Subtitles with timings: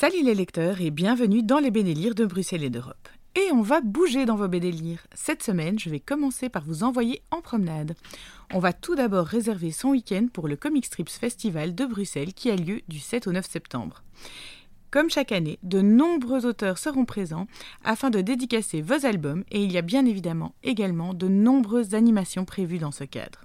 [0.00, 3.06] Salut les lecteurs et bienvenue dans les BD de Bruxelles et d'Europe.
[3.34, 4.72] Et on va bouger dans vos BD
[5.12, 7.94] Cette semaine, je vais commencer par vous envoyer en promenade.
[8.54, 12.50] On va tout d'abord réserver son week-end pour le Comic Strips Festival de Bruxelles qui
[12.50, 14.02] a lieu du 7 au 9 septembre.
[14.90, 17.46] Comme chaque année, de nombreux auteurs seront présents
[17.84, 22.46] afin de dédicacer vos albums et il y a bien évidemment également de nombreuses animations
[22.46, 23.44] prévues dans ce cadre.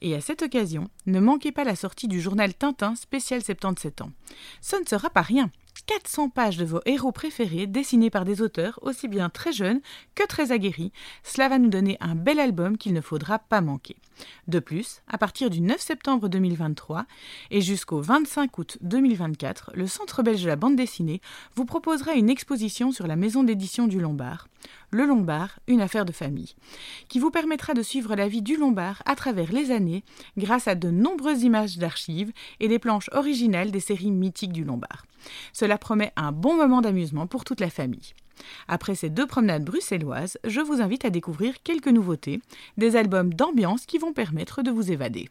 [0.00, 4.10] Et à cette occasion, ne manquez pas la sortie du journal Tintin spécial 77 ans.
[4.62, 5.50] Ce ne sera pas rien.
[5.86, 9.80] 400 pages de vos héros préférés dessinés par des auteurs aussi bien très jeunes
[10.14, 10.92] que très aguerris.
[11.22, 13.96] Cela va nous donner un bel album qu'il ne faudra pas manquer.
[14.46, 17.06] De plus, à partir du 9 septembre 2023
[17.50, 21.20] et jusqu'au 25 août 2024, le Centre belge de la bande dessinée
[21.54, 24.48] vous proposera une exposition sur la maison d'édition du Lombard,
[24.90, 26.54] Le Lombard, une affaire de famille,
[27.08, 30.04] qui vous permettra de suivre la vie du Lombard à travers les années
[30.36, 35.04] grâce à de nombreuses images d'archives et des planches originales des séries mythiques du Lombard.
[35.52, 38.14] Cela promet un bon moment d'amusement pour toute la famille.
[38.68, 42.40] Après ces deux promenades bruxelloises, je vous invite à découvrir quelques nouveautés,
[42.76, 45.28] des albums d'ambiance qui vont permettre de vous évader.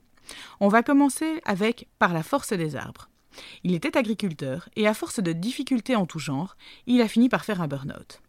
[0.59, 3.09] On va commencer avec Par la force des arbres.
[3.63, 7.45] Il était agriculteur et à force de difficultés en tout genre, il a fini par
[7.45, 8.21] faire un burn-out.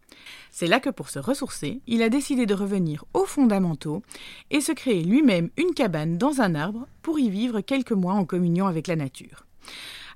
[0.51, 4.03] C'est là que pour se ressourcer, il a décidé de revenir aux fondamentaux
[4.51, 8.25] et se créer lui-même une cabane dans un arbre pour y vivre quelques mois en
[8.25, 9.47] communion avec la nature.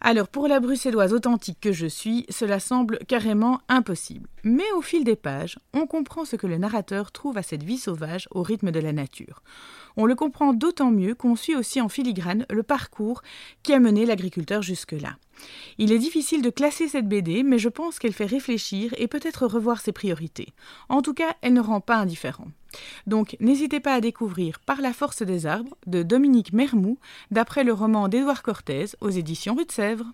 [0.01, 4.29] Alors pour la bruxelloise authentique que je suis, cela semble carrément impossible.
[4.45, 7.79] Mais au fil des pages, on comprend ce que le narrateur trouve à cette vie
[7.79, 9.43] sauvage au rythme de la nature.
[9.97, 13.23] On le comprend d'autant mieux qu'on suit aussi en filigrane le parcours
[13.63, 15.17] qui a mené l'agriculteur jusque-là.
[15.79, 19.47] Il est difficile de classer cette BD, mais je pense qu'elle fait réfléchir et peut-être
[19.47, 20.49] revoir ses priorités.
[20.89, 22.49] En tout cas, elle ne rend pas indifférent.
[23.07, 26.99] Donc n'hésitez pas à découvrir Par la force des arbres de Dominique Mermou,
[27.31, 30.13] d'après le roman d'Édouard Cortez aux éditions Rue de Sèvres.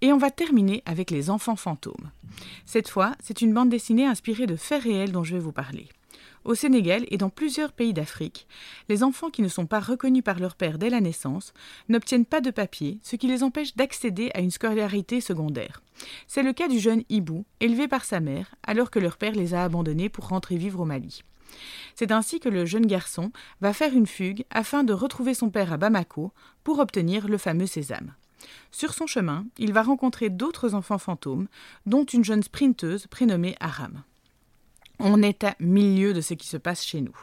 [0.00, 2.10] Et on va terminer avec Les enfants fantômes.
[2.64, 5.88] Cette fois, c'est une bande dessinée inspirée de faits réels dont je vais vous parler.
[6.44, 8.46] Au Sénégal et dans plusieurs pays d'Afrique,
[8.88, 11.52] les enfants qui ne sont pas reconnus par leur père dès la naissance
[11.88, 15.82] n'obtiennent pas de papier, ce qui les empêche d'accéder à une scolarité secondaire.
[16.28, 19.54] C'est le cas du jeune Hibou, élevé par sa mère, alors que leur père les
[19.54, 21.24] a abandonnés pour rentrer vivre au Mali.
[21.96, 25.72] C'est ainsi que le jeune garçon va faire une fugue afin de retrouver son père
[25.72, 28.14] à Bamako pour obtenir le fameux sésame.
[28.70, 31.48] Sur son chemin, il va rencontrer d'autres enfants fantômes,
[31.86, 34.02] dont une jeune sprinteuse prénommée Aram.
[34.98, 37.16] On est à milieu de ce qui se passe chez nous.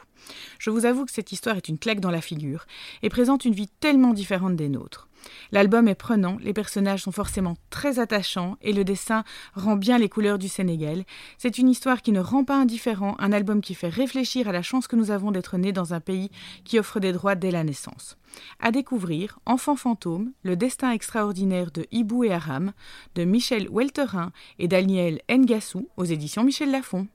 [0.58, 2.66] Je vous avoue que cette histoire est une claque dans la figure
[3.02, 5.08] et présente une vie tellement différente des nôtres.
[5.52, 9.24] L'album est prenant, les personnages sont forcément très attachants et le dessin
[9.54, 11.04] rend bien les couleurs du Sénégal.
[11.38, 14.62] C'est une histoire qui ne rend pas indifférent, un album qui fait réfléchir à la
[14.62, 16.30] chance que nous avons d'être nés dans un pays
[16.64, 18.16] qui offre des droits dès la naissance.
[18.60, 22.72] À découvrir Enfant fantôme, le destin extraordinaire de Hibou et Aram,
[23.14, 27.06] de Michel Welterin et Daniel Ngassou aux éditions Michel Lafon.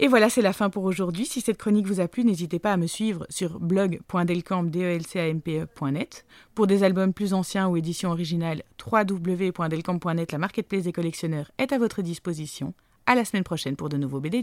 [0.00, 1.26] Et voilà, c'est la fin pour aujourd'hui.
[1.26, 6.24] Si cette chronique vous a plu, n'hésitez pas à me suivre sur blog.delcamp.net.
[6.54, 11.78] Pour des albums plus anciens ou éditions originales, www.delcamp.net, la marketplace des collectionneurs est à
[11.78, 12.74] votre disposition.
[13.06, 14.40] À la semaine prochaine pour de nouveaux BD